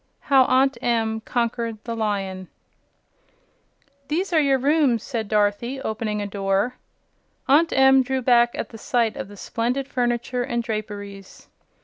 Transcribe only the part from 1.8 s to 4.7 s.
the Lion "These are your